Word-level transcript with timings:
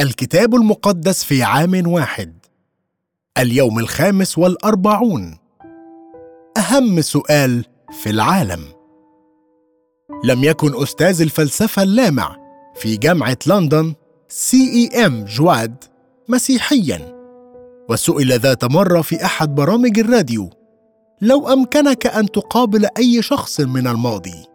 الكتاب 0.00 0.54
المقدس 0.54 1.24
في 1.24 1.42
عام 1.42 1.86
واحد. 1.86 2.46
اليوم 3.38 3.78
الخامس 3.78 4.38
والأربعون. 4.38 5.38
أهم 6.56 7.00
سؤال 7.00 7.64
في 8.02 8.10
العالم. 8.10 8.60
لم 10.24 10.44
يكن 10.44 10.82
أستاذ 10.82 11.22
الفلسفة 11.22 11.82
اللامع 11.82 12.36
في 12.74 12.96
جامعة 12.96 13.38
لندن 13.46 13.94
سي 14.28 14.70
إي 14.72 15.06
إم 15.06 15.24
جواد 15.24 15.84
مسيحيا. 16.28 17.20
وسئل 17.88 18.38
ذات 18.38 18.64
مرة 18.64 19.00
في 19.00 19.24
أحد 19.24 19.54
برامج 19.54 19.98
الراديو 19.98 20.50
لو 21.20 21.48
أمكنك 21.48 22.06
أن 22.06 22.30
تقابل 22.30 22.86
أي 22.98 23.22
شخص 23.22 23.60
من 23.60 23.86
الماضي 23.86 24.46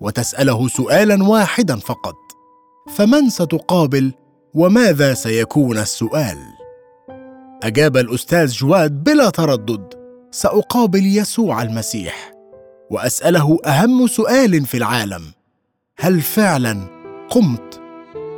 وتسأله 0.00 0.68
سؤالا 0.68 1.24
واحدا 1.24 1.76
فقط 1.76 2.16
فمن 2.88 3.30
ستقابل 3.30 4.12
وماذا 4.54 5.14
سيكون 5.14 5.78
السؤال؟ 5.78 6.38
أجاب 7.62 7.96
الأستاذ 7.96 8.52
جواد 8.52 9.04
بلا 9.04 9.30
تردد 9.30 9.94
سأقابل 10.30 11.16
يسوع 11.16 11.62
المسيح 11.62 12.32
وأسأله 12.90 13.58
أهم 13.66 14.06
سؤال 14.06 14.66
في 14.66 14.76
العالم 14.76 15.22
هل 15.98 16.20
فعلا 16.20 16.86
قمت 17.30 17.80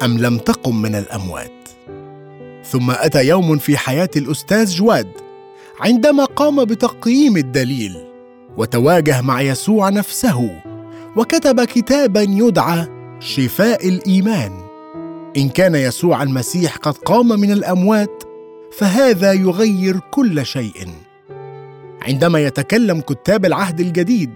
أم 0.02 0.18
لم 0.18 0.38
تقم 0.38 0.82
من 0.82 0.94
الأموات؟ 0.94 1.68
ثم 2.64 2.90
أتى 2.90 3.26
يوم 3.26 3.58
في 3.58 3.76
حياة 3.76 4.10
الأستاذ 4.16 4.66
جواد 4.66 5.08
عندما 5.80 6.24
قام 6.24 6.64
بتقييم 6.64 7.36
الدليل 7.36 7.96
وتواجه 8.56 9.20
مع 9.20 9.40
يسوع 9.40 9.88
نفسه 9.88 10.60
وكتب 11.16 11.64
كتابا 11.64 12.22
يدعى 12.22 12.86
شفاء 13.20 13.88
الإيمان. 13.88 14.69
إن 15.36 15.48
كان 15.48 15.74
يسوع 15.74 16.22
المسيح 16.22 16.76
قد 16.76 16.96
قام 16.96 17.28
من 17.28 17.52
الأموات 17.52 18.22
فهذا 18.78 19.32
يغير 19.32 20.00
كل 20.10 20.46
شيء. 20.46 20.88
عندما 22.02 22.40
يتكلم 22.40 23.00
كتاب 23.00 23.44
العهد 23.44 23.80
الجديد 23.80 24.30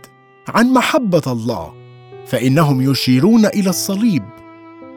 عن 0.49 0.73
محبة 0.73 1.23
الله 1.27 1.73
فإنهم 2.27 2.91
يشيرون 2.91 3.47
إلى 3.47 3.71
الصليب 3.71 4.23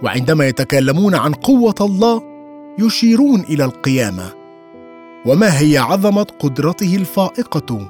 وعندما 0.03 0.47
يتكلمون 0.47 1.15
عن 1.15 1.33
قوة 1.33 1.75
الله 1.81 2.23
يشيرون 2.79 3.39
إلى 3.39 3.65
القيامة. 3.65 4.33
وما 5.25 5.59
هي 5.59 5.77
عظمة 5.77 6.27
قدرته 6.39 6.95
الفائقة؟ 6.95 7.89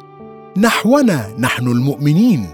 نحونا 0.58 1.36
نحن 1.40 1.68
المؤمنين 1.68 2.48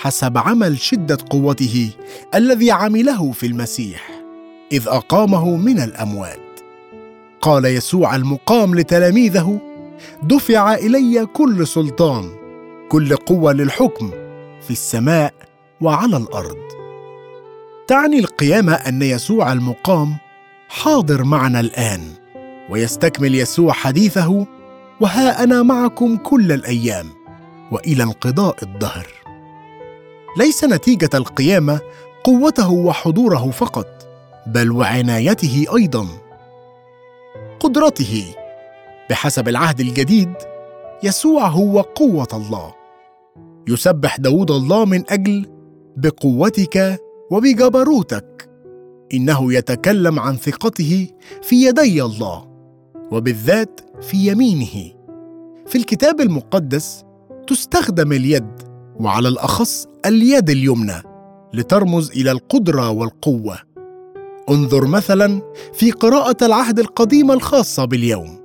حسب 0.00 0.38
عمل 0.38 0.78
شدة 0.78 1.18
قوته 1.30 1.90
الذي 2.34 2.70
عمله 2.70 3.32
في 3.32 3.46
المسيح. 3.46 4.17
إذ 4.72 4.88
أقامه 4.88 5.56
من 5.56 5.80
الأموات. 5.80 6.60
قال 7.40 7.64
يسوع 7.64 8.16
المقام 8.16 8.74
لتلاميذه 8.74 9.58
دفع 10.22 10.74
إلي 10.74 11.26
كل 11.26 11.66
سلطان 11.66 12.30
كل 12.88 13.16
قوة 13.16 13.52
للحكم 13.52 14.10
في 14.62 14.70
السماء 14.70 15.34
وعلى 15.80 16.16
الأرض. 16.16 16.56
تعني 17.86 18.18
القيامة 18.18 18.72
أن 18.72 19.02
يسوع 19.02 19.52
المقام 19.52 20.16
حاضر 20.68 21.24
معنا 21.24 21.60
الآن 21.60 22.00
ويستكمل 22.70 23.34
يسوع 23.34 23.72
حديثه 23.72 24.46
وها 25.00 25.44
أنا 25.44 25.62
معكم 25.62 26.16
كل 26.16 26.52
الأيام 26.52 27.06
وإلى 27.72 28.02
انقضاء 28.02 28.56
الدهر. 28.62 29.06
ليس 30.38 30.64
نتيجة 30.64 31.10
القيامة 31.14 31.80
قوته 32.24 32.70
وحضوره 32.70 33.50
فقط 33.50 34.07
بل 34.48 34.72
وعنايته 34.72 35.66
أيضا. 35.76 36.06
قدرته 37.60 38.24
بحسب 39.10 39.48
العهد 39.48 39.80
الجديد 39.80 40.32
يسوع 41.02 41.48
هو 41.48 41.80
قوه 41.80 42.28
الله. 42.32 42.74
يسبح 43.68 44.16
داود 44.16 44.50
الله 44.50 44.84
من 44.84 45.04
أجل 45.08 45.46
بقوتك 45.96 47.00
وبجبروتك. 47.30 48.48
إنه 49.14 49.52
يتكلم 49.52 50.20
عن 50.20 50.36
ثقته 50.36 51.08
في 51.42 51.66
يدي 51.66 52.02
الله 52.02 52.44
وبالذات 53.12 53.80
في 54.00 54.16
يمينه. 54.16 54.92
في 55.66 55.78
الكتاب 55.78 56.20
المقدس 56.20 57.04
تستخدم 57.46 58.12
اليد 58.12 58.62
وعلى 59.00 59.28
الأخص 59.28 59.86
اليد 60.06 60.50
اليمنى 60.50 61.02
لترمز 61.54 62.10
إلى 62.10 62.30
القدرة 62.30 62.90
والقوة. 62.90 63.67
انظر 64.50 64.86
مثلا 64.86 65.42
في 65.72 65.90
قراءة 65.90 66.36
العهد 66.46 66.78
القديم 66.78 67.30
الخاصة 67.30 67.84
باليوم. 67.84 68.38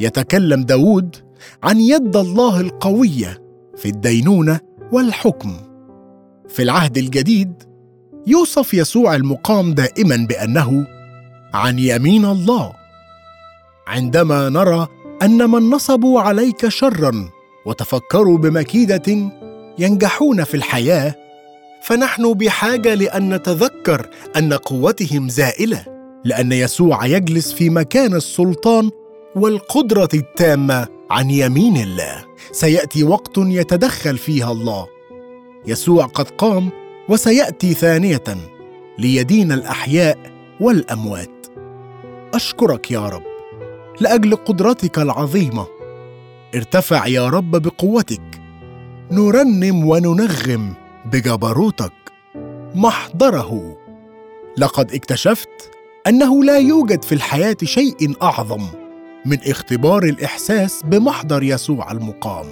يتكلم 0.00 0.62
داود 0.62 1.16
عن 1.62 1.80
يد 1.80 2.16
الله 2.16 2.60
القوية 2.60 3.42
في 3.76 3.88
الدينونة 3.88 4.60
والحكم. 4.92 5.52
في 6.48 6.62
العهد 6.62 6.98
الجديد 6.98 7.52
يوصف 8.26 8.74
يسوع 8.74 9.14
المقام 9.14 9.74
دائما 9.74 10.26
بأنه 10.28 10.86
عن 11.54 11.78
يمين 11.78 12.24
الله. 12.24 12.72
عندما 13.86 14.48
نرى 14.48 14.86
أن 15.22 15.50
من 15.50 15.70
نصبوا 15.70 16.20
عليك 16.20 16.68
شرا 16.68 17.28
وتفكروا 17.66 18.38
بمكيدة 18.38 19.30
ينجحون 19.78 20.44
في 20.44 20.54
الحياة 20.54 21.14
فنحن 21.82 22.32
بحاجة 22.32 22.94
لأن 22.94 23.34
نتذكر 23.34 24.06
أن 24.36 24.52
قوتهم 24.52 25.28
زائلة 25.28 25.84
لأن 26.24 26.52
يسوع 26.52 27.06
يجلس 27.06 27.52
في 27.52 27.70
مكان 27.70 28.14
السلطان 28.14 28.90
والقدرة 29.36 30.08
التامة 30.14 30.86
عن 31.10 31.30
يمين 31.30 31.76
الله. 31.76 32.24
سيأتي 32.52 33.04
وقت 33.04 33.38
يتدخل 33.38 34.18
فيها 34.18 34.52
الله. 34.52 34.86
يسوع 35.66 36.06
قد 36.06 36.30
قام 36.30 36.70
وسيأتي 37.08 37.74
ثانية 37.74 38.24
ليدين 38.98 39.52
الأحياء 39.52 40.18
والأموات. 40.60 41.46
أشكرك 42.34 42.90
يا 42.90 43.08
رب 43.08 43.22
لأجل 44.00 44.36
قدرتك 44.36 44.98
العظيمة. 44.98 45.66
ارتفع 46.54 47.06
يا 47.06 47.28
رب 47.28 47.50
بقوتك. 47.50 48.40
نرنم 49.10 49.88
وننغم 49.88 50.81
بجبروتك. 51.06 51.92
محضره. 52.74 53.76
لقد 54.58 54.92
اكتشفت 54.92 55.70
أنه 56.06 56.44
لا 56.44 56.58
يوجد 56.58 57.02
في 57.02 57.14
الحياة 57.14 57.56
شيء 57.64 58.14
أعظم 58.22 58.62
من 59.26 59.38
اختبار 59.46 60.02
الإحساس 60.02 60.82
بمحضر 60.84 61.42
يسوع 61.42 61.92
المقام. 61.92 62.46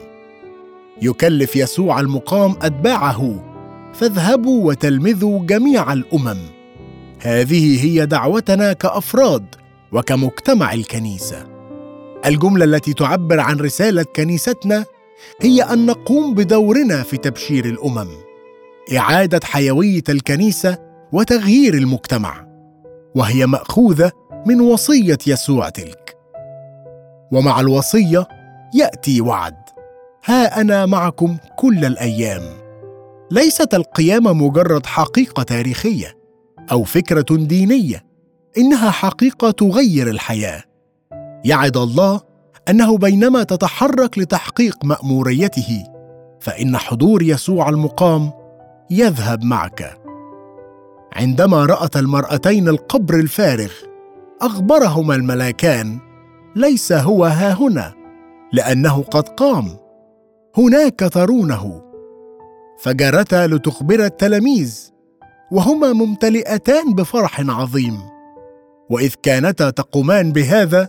يكلف 1.02 1.56
يسوع 1.56 2.00
المقام 2.00 2.54
أتباعه. 2.62 3.44
فاذهبوا 3.94 4.68
وتلمذوا 4.68 5.46
جميع 5.46 5.92
الأمم. 5.92 6.38
هذه 7.20 7.84
هي 7.84 8.06
دعوتنا 8.06 8.72
كأفراد 8.72 9.54
وكمجتمع 9.92 10.72
الكنيسة. 10.74 11.46
الجملة 12.26 12.64
التي 12.64 12.92
تعبر 12.92 13.40
عن 13.40 13.56
رسالة 13.56 14.02
كنيستنا 14.16 14.84
هي 15.40 15.62
أن 15.62 15.86
نقوم 15.86 16.34
بدورنا 16.34 17.02
في 17.02 17.16
تبشير 17.16 17.64
الأمم. 17.64 18.29
إعادة 18.96 19.40
حيوية 19.44 20.02
الكنيسة 20.08 20.78
وتغيير 21.12 21.74
المجتمع 21.74 22.46
وهي 23.14 23.46
مأخوذة 23.46 24.12
من 24.46 24.60
وصية 24.60 25.18
يسوع 25.26 25.68
تلك. 25.68 26.16
ومع 27.32 27.60
الوصية 27.60 28.28
يأتي 28.74 29.20
وعد 29.20 29.56
ها 30.24 30.60
أنا 30.60 30.86
معكم 30.86 31.36
كل 31.56 31.84
الأيام. 31.84 32.42
ليست 33.30 33.74
القيامة 33.74 34.32
مجرد 34.32 34.86
حقيقة 34.86 35.42
تاريخية 35.42 36.16
أو 36.72 36.84
فكرة 36.84 37.36
دينية 37.36 38.04
إنها 38.58 38.90
حقيقة 38.90 39.50
تغير 39.50 40.08
الحياة. 40.10 40.62
يعد 41.44 41.76
الله 41.76 42.20
أنه 42.68 42.98
بينما 42.98 43.42
تتحرك 43.42 44.18
لتحقيق 44.18 44.84
مأموريته 44.84 45.84
فإن 46.40 46.76
حضور 46.76 47.22
يسوع 47.22 47.68
المقام 47.68 48.39
يذهب 48.92 49.44
معك. 49.44 50.00
عندما 51.12 51.66
رأت 51.66 51.96
المرأتين 51.96 52.68
القبر 52.68 53.14
الفارغ 53.14 53.72
أخبرهما 54.42 55.14
الملاكان 55.14 55.98
ليس 56.56 56.92
هو 56.92 57.24
ها 57.24 57.52
هنا 57.52 57.92
لأنه 58.52 59.02
قد 59.02 59.28
قام. 59.28 59.76
هناك 60.56 61.00
ترونه. 61.12 61.82
فجرتا 62.78 63.46
لتخبر 63.46 64.04
التلاميذ 64.04 64.90
وهما 65.52 65.92
ممتلئتان 65.92 66.94
بفرح 66.94 67.40
عظيم. 67.40 67.98
وإذ 68.90 69.14
كانتا 69.22 69.70
تقومان 69.70 70.32
بهذا 70.32 70.88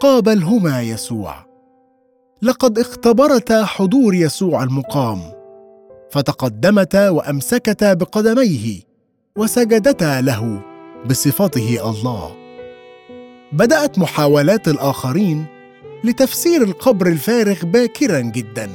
قابلهما 0.00 0.82
يسوع. 0.82 1.34
لقد 2.42 2.78
اختبرتا 2.78 3.64
حضور 3.64 4.14
يسوع 4.14 4.62
المقام. 4.62 5.39
فتقدمتا 6.10 7.10
وأمسكتا 7.10 7.94
بقدميه 7.94 8.80
وسجدتا 9.36 10.20
له 10.20 10.60
بصفته 11.06 11.90
الله. 11.90 12.36
بدأت 13.52 13.98
محاولات 13.98 14.68
الآخرين 14.68 15.46
لتفسير 16.04 16.62
القبر 16.62 17.06
الفارغ 17.06 17.64
باكرا 17.64 18.20
جدا. 18.20 18.70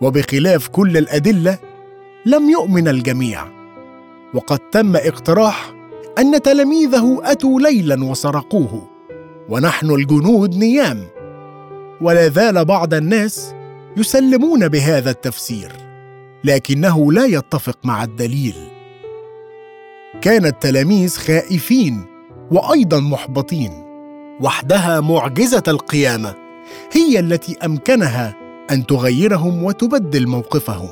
وبخلاف 0.00 0.68
كل 0.68 0.96
الأدلة 0.96 1.58
لم 2.26 2.50
يؤمن 2.50 2.88
الجميع. 2.88 3.44
وقد 4.34 4.58
تم 4.58 4.96
اقتراح 4.96 5.74
أن 6.18 6.42
تلاميذه 6.42 7.20
أتوا 7.24 7.60
ليلا 7.60 8.04
وسرقوه. 8.04 8.88
ونحن 9.48 9.90
الجنود 9.90 10.56
نيام. 10.56 11.06
ولا 12.00 12.28
زال 12.28 12.64
بعض 12.64 12.94
الناس 12.94 13.54
يسلمون 13.96 14.68
بهذا 14.68 15.10
التفسير. 15.10 15.91
لكنه 16.44 17.12
لا 17.12 17.24
يتفق 17.24 17.78
مع 17.84 18.04
الدليل. 18.04 18.54
كان 20.20 20.46
التلاميذ 20.46 21.16
خائفين 21.16 22.04
وأيضا 22.50 23.00
محبطين. 23.00 23.72
وحدها 24.40 25.00
معجزة 25.00 25.62
القيامة 25.68 26.34
هي 26.92 27.18
التي 27.18 27.56
أمكنها 27.64 28.36
أن 28.70 28.86
تغيرهم 28.86 29.64
وتبدل 29.64 30.26
موقفهم. 30.26 30.88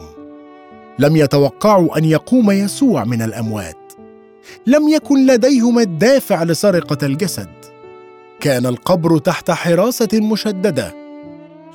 لم 0.98 1.16
يتوقعوا 1.16 1.98
أن 1.98 2.04
يقوم 2.04 2.50
يسوع 2.50 3.04
من 3.04 3.22
الأموات. 3.22 3.92
لم 4.66 4.88
يكن 4.88 5.26
لديهم 5.26 5.78
الدافع 5.78 6.42
لسرقة 6.42 7.06
الجسد. 7.06 7.48
كان 8.40 8.66
القبر 8.66 9.18
تحت 9.18 9.50
حراسة 9.50 10.08
مشددة. 10.14 10.94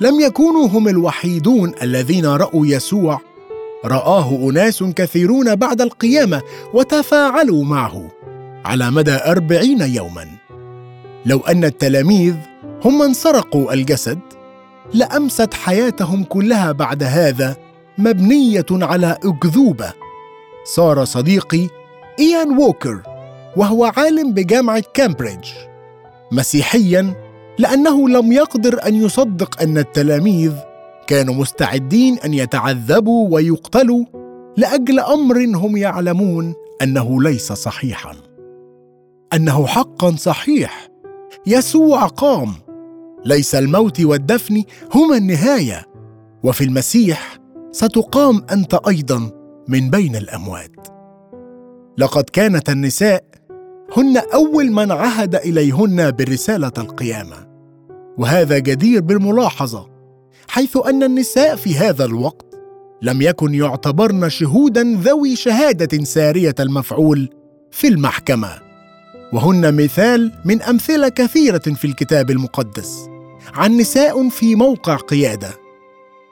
لم 0.00 0.20
يكونوا 0.20 0.66
هم 0.66 0.88
الوحيدون 0.88 1.72
الذين 1.82 2.26
رأوا 2.26 2.66
يسوع 2.66 3.20
رآه 3.84 4.50
أناس 4.50 4.82
كثيرون 4.82 5.54
بعد 5.54 5.80
القيامة 5.80 6.42
وتفاعلوا 6.74 7.64
معه 7.64 8.08
على 8.64 8.90
مدى 8.90 9.18
أربعين 9.26 9.80
يوما. 9.80 10.28
لو 11.26 11.40
أن 11.40 11.64
التلاميذ 11.64 12.34
هم 12.84 12.98
من 12.98 13.14
سرقوا 13.14 13.72
الجسد 13.72 14.18
لأمست 14.94 15.54
حياتهم 15.54 16.24
كلها 16.24 16.72
بعد 16.72 17.02
هذا 17.02 17.56
مبنية 17.98 18.66
على 18.72 19.18
أكذوبة. 19.24 19.92
صار 20.64 21.04
صديقي 21.04 21.68
إيان 22.18 22.58
ووكر 22.58 23.02
وهو 23.56 23.92
عالم 23.96 24.32
بجامعة 24.32 24.82
كامبريدج. 24.94 25.48
مسيحيا 26.32 27.14
لأنه 27.58 28.08
لم 28.08 28.32
يقدر 28.32 28.86
أن 28.86 28.94
يصدق 28.94 29.62
أن 29.62 29.78
التلاميذ 29.78 30.52
كانوا 31.06 31.34
مستعدين 31.34 32.18
أن 32.18 32.34
يتعذبوا 32.34 33.28
ويقتلوا 33.34 34.04
لأجل 34.56 35.00
أمر 35.00 35.44
هم 35.54 35.76
يعلمون 35.76 36.54
أنه 36.82 37.22
ليس 37.22 37.52
صحيحا. 37.52 38.12
أنه 39.34 39.66
حقا 39.66 40.16
صحيح. 40.16 40.88
يسوع 41.46 42.06
قام. 42.06 42.52
ليس 43.24 43.54
الموت 43.54 44.00
والدفن 44.00 44.62
هما 44.94 45.16
النهاية. 45.16 45.86
وفي 46.44 46.64
المسيح 46.64 47.38
ستقام 47.72 48.42
أنت 48.52 48.74
أيضا 48.88 49.30
من 49.68 49.90
بين 49.90 50.16
الأموات. 50.16 50.86
لقد 51.98 52.24
كانت 52.24 52.70
النساء 52.70 53.24
هن 53.96 54.16
أول 54.34 54.72
من 54.72 54.92
عهد 54.92 55.34
إليهن 55.34 56.10
برسالة 56.10 56.72
القيامة. 56.78 57.36
وهذا 58.18 58.58
جدير 58.58 59.00
بالملاحظة. 59.00 59.95
حيث 60.48 60.76
أن 60.76 61.02
النساء 61.02 61.56
في 61.56 61.74
هذا 61.74 62.04
الوقت 62.04 62.46
لم 63.02 63.22
يكن 63.22 63.54
يعتبرن 63.54 64.28
شهودا 64.28 64.82
ذوي 64.82 65.36
شهادة 65.36 66.04
سارية 66.04 66.54
المفعول 66.60 67.28
في 67.70 67.88
المحكمة. 67.88 68.50
وهن 69.32 69.74
مثال 69.74 70.32
من 70.44 70.62
أمثلة 70.62 71.08
كثيرة 71.08 71.58
في 71.58 71.84
الكتاب 71.84 72.30
المقدس. 72.30 73.08
عن 73.54 73.76
نساء 73.76 74.28
في 74.28 74.54
موقع 74.54 74.96
قيادة. 74.96 75.50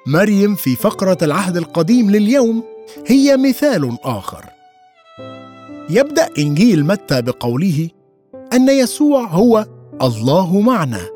مريم 0.06 0.55
في 0.55 0.76
فقرة 0.76 1.19
العهد 1.22 1.56
القديم 1.56 2.10
لليوم 2.10 2.62
هي 3.06 3.37
مثال 3.37 3.99
آخر. 4.05 4.44
يبدأ 5.90 6.28
إنجيل 6.38 6.87
متى 6.87 7.22
بقوله 7.22 7.88
أن 8.52 8.69
يسوع 8.69 9.26
هو 9.26 9.67
الله 10.02 10.60
معنا. 10.60 11.13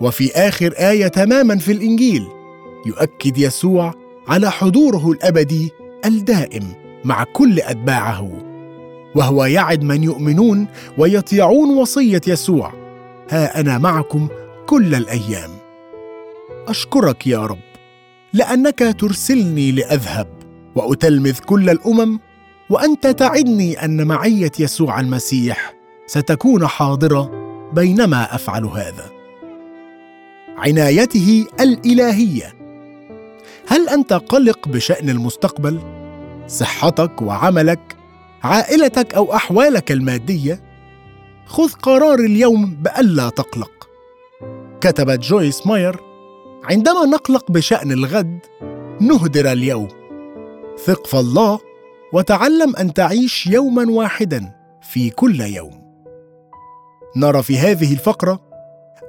وفي 0.00 0.32
آخر 0.32 0.72
آية 0.72 1.08
تماما 1.08 1.58
في 1.58 1.72
الإنجيل 1.72 2.26
يؤكد 2.86 3.38
يسوع 3.38 3.94
على 4.28 4.50
حضوره 4.50 5.10
الأبدي 5.10 5.72
الدائم 6.04 6.74
مع 7.04 7.24
كل 7.24 7.60
أتباعه. 7.60 8.30
وهو 9.14 9.44
يعد 9.44 9.82
من 9.82 10.02
يؤمنون 10.04 10.66
ويطيعون 10.98 11.78
وصية 11.78 12.20
يسوع. 12.26 12.72
ها 13.30 13.60
أنا 13.60 13.78
معكم 13.78 14.28
كل 14.66 14.94
الأيام. 14.94 15.50
أشكرك 16.68 17.26
يا 17.26 17.46
رب 17.46 17.58
لأنك 18.32 18.96
ترسلني 19.00 19.72
لأذهب 19.72 20.28
وأتلمذ 20.74 21.38
كل 21.38 21.70
الأمم 21.70 22.18
وأنت 22.70 23.06
تعدني 23.06 23.84
أن 23.84 24.06
معية 24.06 24.52
يسوع 24.58 25.00
المسيح 25.00 25.74
ستكون 26.06 26.66
حاضرة 26.66 27.30
بينما 27.72 28.34
أفعل 28.34 28.64
هذا. 28.64 29.15
عنايته 30.56 31.46
الإلهية. 31.60 32.54
هل 33.68 33.88
أنت 33.88 34.12
قلق 34.12 34.68
بشأن 34.68 35.10
المستقبل؟ 35.10 35.80
صحتك 36.46 37.22
وعملك؟ 37.22 37.96
عائلتك 38.42 39.14
أو 39.14 39.34
أحوالك 39.34 39.92
المادية؟ 39.92 40.60
خذ 41.46 41.72
قرار 41.72 42.18
اليوم 42.18 42.74
بالا 42.74 43.28
تقلق. 43.28 43.88
كتبت 44.80 45.18
جويس 45.18 45.66
ماير 45.66 45.96
عندما 46.64 47.04
نقلق 47.04 47.50
بشأن 47.50 47.92
الغد 47.92 48.38
نهدر 49.00 49.52
اليوم. 49.52 49.88
ثق 50.84 51.06
في 51.06 51.18
الله 51.18 51.60
وتعلم 52.12 52.76
أن 52.76 52.94
تعيش 52.94 53.46
يوما 53.46 53.90
واحدا 53.90 54.52
في 54.92 55.10
كل 55.10 55.40
يوم. 55.40 55.86
نرى 57.16 57.42
في 57.42 57.58
هذه 57.58 57.92
الفقرة 57.92 58.45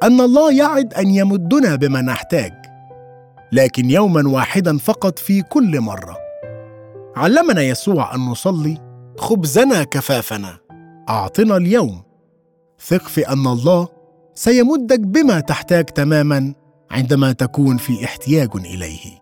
أن 0.04 0.22
الله 0.22 0.54
يعد 0.54 0.94
أن 0.94 1.08
يمدنا 1.08 1.76
بما 1.76 2.02
نحتاج 2.02 2.54
لكن 3.52 3.90
يوما 3.90 4.30
واحدا 4.30 4.78
فقط 4.78 5.20
في 5.20 5.42
كل 5.42 5.82
مرة. 5.82 6.18
علمنا 7.16 7.62
يسوع 7.62 8.16
أن 8.16 8.20
نصلي 8.20 8.78
خبزنا 9.18 9.84
كفافنا. 9.84 10.58
أعطنا 11.10 11.58
اليوم. 11.58 12.04
ثق 12.80 13.08
في 13.08 13.28
أن 13.30 13.48
الله 13.48 13.88
سيمدك 14.34 15.00
بما 15.00 15.40
تحتاج 15.40 15.86
تماما 15.86 16.54
عندما 16.92 17.32
تكون 17.32 17.78
في 17.78 18.06
احتياج 18.06 18.50
إليه. 18.56 19.20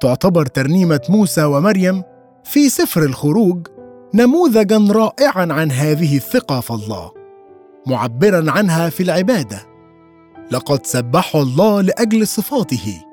تعتبر 0.00 0.46
ترنيمة 0.46 1.00
موسى 1.08 1.44
ومريم 1.44 2.02
في 2.44 2.68
سفر 2.68 3.02
الخروج 3.02 3.66
نموذجا 4.14 4.78
رائعا 4.90 5.46
عن 5.52 5.70
هذه 5.70 6.16
الثقة 6.16 6.60
في 6.60 6.70
الله. 6.70 7.17
معبرا 7.88 8.50
عنها 8.50 8.88
في 8.88 9.02
العبادة. 9.02 9.58
لقد 10.50 10.86
سبحوا 10.86 11.42
الله 11.42 11.80
لأجل 11.80 12.26
صفاته 12.26 13.04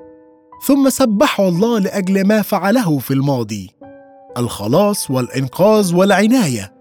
ثم 0.66 0.88
سبحوا 0.88 1.48
الله 1.48 1.78
لأجل 1.78 2.26
ما 2.26 2.42
فعله 2.42 2.98
في 2.98 3.14
الماضي 3.14 3.70
الخلاص 4.38 5.10
والإنقاذ 5.10 5.94
والعناية 5.94 6.72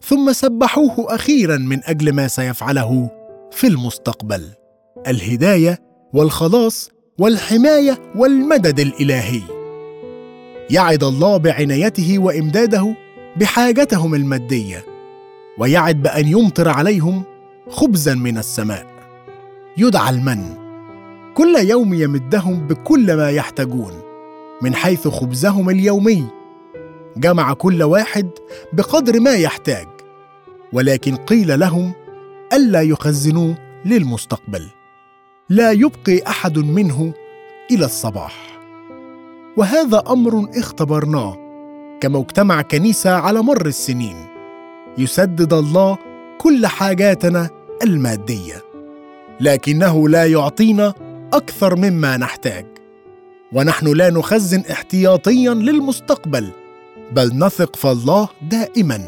ثم 0.00 0.32
سبحوه 0.32 1.14
أخيرا 1.14 1.56
من 1.56 1.80
أجل 1.84 2.12
ما 2.12 2.28
سيفعله 2.28 3.10
في 3.50 3.66
المستقبل. 3.66 4.48
الهداية 5.06 5.78
والخلاص 6.14 6.90
والحماية 7.18 7.98
والمدد 8.16 8.80
الإلهي. 8.80 9.40
يعد 10.70 11.04
الله 11.04 11.36
بعنايته 11.36 12.18
وإمداده 12.18 12.94
بحاجتهم 13.36 14.14
المادية 14.14 14.84
ويعد 15.58 16.02
بأن 16.02 16.28
يمطر 16.28 16.68
عليهم 16.68 17.22
خبزا 17.70 18.14
من 18.14 18.38
السماء. 18.38 18.86
يدعى 19.76 20.10
المن. 20.10 20.54
كل 21.34 21.56
يوم 21.56 21.94
يمدهم 21.94 22.66
بكل 22.66 23.16
ما 23.16 23.30
يحتاجون 23.30 23.92
من 24.62 24.74
حيث 24.74 25.08
خبزهم 25.08 25.70
اليومي. 25.70 26.26
جمع 27.16 27.52
كل 27.52 27.82
واحد 27.82 28.30
بقدر 28.72 29.20
ما 29.20 29.34
يحتاج 29.34 29.88
ولكن 30.72 31.16
قيل 31.16 31.60
لهم 31.60 31.92
ألا 32.52 32.82
يخزنوه 32.82 33.54
للمستقبل. 33.84 34.66
لا 35.48 35.70
يبقي 35.70 36.22
أحد 36.26 36.58
منه 36.58 37.12
إلى 37.70 37.84
الصباح. 37.84 38.60
وهذا 39.56 40.02
أمر 40.08 40.48
اختبرناه 40.56 41.38
كمجتمع 42.00 42.62
كنيسة 42.62 43.10
على 43.10 43.42
مر 43.42 43.66
السنين. 43.66 44.16
يسدد 44.98 45.52
الله 45.52 45.98
كل 46.42 46.66
حاجاتنا 46.66 47.50
المادية 47.82 48.64
لكنه 49.40 50.08
لا 50.08 50.26
يعطينا 50.26 50.94
أكثر 51.32 51.76
مما 51.76 52.16
نحتاج. 52.16 52.66
ونحن 53.52 53.86
لا 53.86 54.10
نخزن 54.10 54.62
احتياطيا 54.70 55.54
للمستقبل 55.54 56.50
بل 57.12 57.38
نثق 57.38 57.76
في 57.76 57.90
الله 57.90 58.28
دائما 58.50 59.00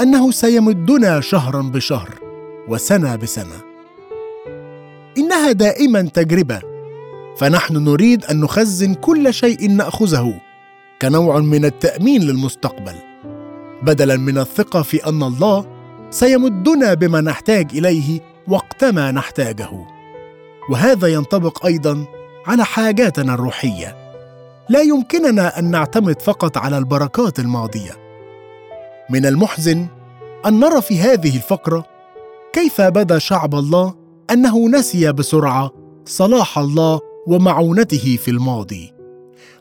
أنه 0.00 0.30
سيمدنا 0.30 1.20
شهرا 1.20 1.62
بشهر 1.62 2.10
وسنة 2.68 3.16
بسنة. 3.16 3.60
إنها 5.18 5.52
دائما 5.52 6.02
تجربة 6.02 6.60
فنحن 7.36 7.76
نريد 7.76 8.24
أن 8.24 8.40
نخزن 8.40 8.94
كل 8.94 9.34
شيء 9.34 9.70
نأخذه 9.70 10.40
كنوع 11.02 11.38
من 11.38 11.64
التأمين 11.64 12.22
للمستقبل 12.22 12.94
بدلا 13.82 14.16
من 14.16 14.38
الثقة 14.38 14.82
في 14.82 15.06
أن 15.06 15.22
الله 15.22 15.81
سيمدنا 16.12 16.94
بما 16.94 17.20
نحتاج 17.20 17.66
إليه 17.72 18.20
وقتما 18.48 19.10
نحتاجه. 19.10 19.70
وهذا 20.70 21.08
ينطبق 21.08 21.66
أيضا 21.66 22.04
على 22.46 22.64
حاجاتنا 22.64 23.34
الروحية. 23.34 23.96
لا 24.68 24.80
يمكننا 24.80 25.58
أن 25.58 25.70
نعتمد 25.70 26.22
فقط 26.22 26.58
على 26.58 26.78
البركات 26.78 27.38
الماضية. 27.38 27.92
من 29.10 29.26
المحزن 29.26 29.86
أن 30.46 30.60
نرى 30.60 30.82
في 30.82 31.00
هذه 31.00 31.36
الفقرة 31.36 31.84
كيف 32.52 32.80
بدا 32.80 33.18
شعب 33.18 33.54
الله 33.54 33.94
أنه 34.30 34.68
نسي 34.68 35.12
بسرعة 35.12 35.70
صلاح 36.04 36.58
الله 36.58 37.00
ومعونته 37.26 38.16
في 38.16 38.30
الماضي. 38.30 38.92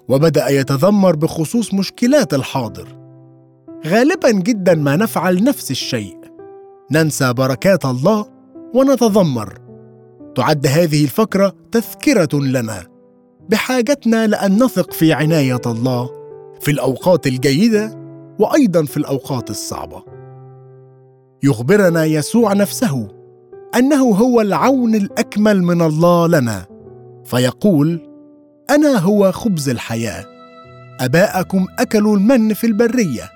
وبدأ 0.07 0.49
يتذمر 0.49 1.15
بخصوص 1.15 1.73
مشكلات 1.73 2.33
الحاضر. 2.33 2.87
غالبا 3.87 4.31
جدا 4.31 4.75
ما 4.75 4.95
نفعل 4.95 5.43
نفس 5.43 5.71
الشيء. 5.71 6.20
ننسى 6.91 7.33
بركات 7.33 7.85
الله 7.85 8.25
ونتذمر. 8.73 9.57
تعد 10.35 10.67
هذه 10.67 11.03
الفقره 11.03 11.53
تذكرة 11.71 12.39
لنا. 12.39 12.83
بحاجتنا 13.49 14.27
لأن 14.27 14.63
نثق 14.63 14.93
في 14.93 15.13
عناية 15.13 15.61
الله 15.65 16.09
في 16.61 16.71
الأوقات 16.71 17.27
الجيدة 17.27 17.99
وأيضا 18.39 18.85
في 18.85 18.97
الأوقات 18.97 19.49
الصعبة. 19.49 20.03
يخبرنا 21.43 22.05
يسوع 22.05 22.53
نفسه 22.53 23.07
أنه 23.75 24.03
هو 24.09 24.41
العون 24.41 24.95
الأكمل 24.95 25.63
من 25.63 25.81
الله 25.81 26.27
لنا 26.27 26.65
فيقول 27.25 27.99
أنا 28.69 28.97
هو 28.97 29.31
خبز 29.31 29.69
الحياة 29.69 30.25
أباءكم 30.99 31.65
أكلوا 31.79 32.17
المن 32.17 32.53
في 32.53 32.67
البرية 32.67 33.29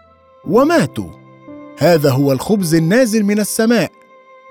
وماتوا. 0.48 1.25
هذا 1.78 2.12
هو 2.12 2.32
الخبز 2.32 2.76
النازل 2.76 3.24
من 3.24 3.40
السماء 3.40 3.92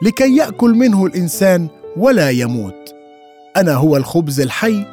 لكي 0.02 0.36
يأكل 0.36 0.70
منه 0.70 1.06
الإنسان 1.06 1.68
ولا 1.96 2.30
يموت. 2.30 2.94
أنا 3.56 3.74
هو 3.74 3.96
الخبز 3.96 4.40
الحي 4.40 4.86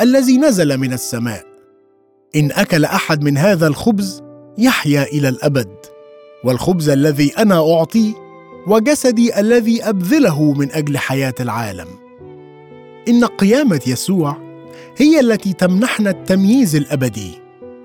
الذي 0.00 0.38
نزل 0.38 0.78
من 0.78 0.92
السماء. 0.92 1.44
إن 2.36 2.52
أكل 2.52 2.84
أحد 2.84 3.22
من 3.22 3.38
هذا 3.38 3.66
الخبز 3.66 4.22
يحيا 4.58 5.02
إلى 5.02 5.28
الأبد. 5.28 5.68
والخبز 6.44 6.88
الذي 6.88 7.32
أنا 7.38 7.74
اعطيه 7.74 8.12
وجسدي 8.66 9.40
الذي 9.40 9.82
أبذله 9.82 10.52
من 10.52 10.72
أجل 10.72 10.98
حياة 10.98 11.34
العالم. 11.40 11.88
إن 13.08 13.24
قيامة 13.24 13.80
يسوع 13.86 14.36
هي 14.96 15.20
التي 15.20 15.52
تمنحنا 15.52 16.10
التمييز 16.10 16.76
الأبدي 16.76 17.38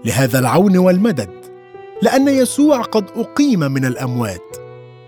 لهذا 0.06 0.40
العون 0.40 0.78
والمدد. 0.78 1.43
لأن 2.02 2.28
يسوع 2.28 2.82
قد 2.82 3.06
أقيم 3.16 3.60
من 3.60 3.86
الأموات. 3.86 4.58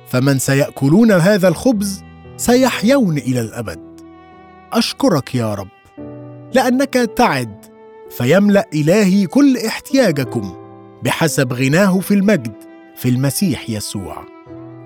فمن 0.07 0.39
سيأكلون 0.39 1.11
هذا 1.11 1.47
الخبز 1.47 2.03
سيحيون 2.37 3.17
إلى 3.17 3.41
الأبد. 3.41 4.01
أشكرك 4.73 5.35
يا 5.35 5.53
رب 5.53 5.67
لأنك 6.53 6.93
تعد 6.93 7.65
فيملأ 8.09 8.69
إلهي 8.73 9.27
كل 9.27 9.57
احتياجكم 9.57 10.55
بحسب 11.03 11.53
غناه 11.53 11.99
في 11.99 12.13
المجد 12.13 12.53
في 12.95 13.09
المسيح 13.09 13.69
يسوع. 13.69 14.25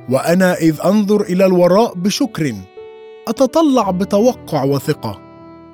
وأنا 0.10 0.54
إذ 0.54 0.80
أنظر 0.86 1.22
إلى 1.22 1.46
الوراء 1.46 1.94
بشكر 1.94 2.56
أتطلع 3.28 3.92
بتوقع 3.92 4.64
وثقة 4.64 5.20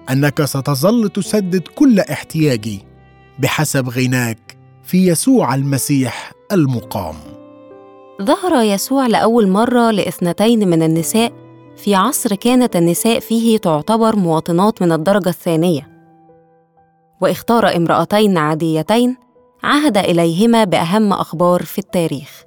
أنك 0.10 0.46
ستظل 0.46 1.10
تسدد 1.10 1.68
كل 1.68 2.00
احتياجي 2.00 2.80
بحسب 3.40 3.90
غناك 3.90 4.55
في 4.86 5.08
يسوع 5.08 5.56
المسيح 5.56 6.32
المقام. 6.52 7.16
ظهر 8.22 8.64
يسوع 8.64 9.08
لأول 9.08 9.48
مرة 9.48 9.92
لإثنتين 9.92 10.68
من 10.70 10.84
النساء 10.84 11.34
في 11.78 11.96
عصر 11.96 12.36
كانت 12.36 12.76
النساء 12.76 13.20
فيه 13.20 13.58
تعتبر 13.58 14.16
مواطنات 14.16 14.82
من 14.82 14.92
الدرجة 14.92 15.30
الثانية. 15.30 15.88
واختار 17.22 17.76
امرأتين 17.76 18.38
عاديتين 18.38 19.18
عهد 19.64 19.98
إليهما 19.98 20.64
بأهم 20.64 21.14
أخبار 21.14 21.64
في 21.64 21.80
التاريخ. 21.80 22.44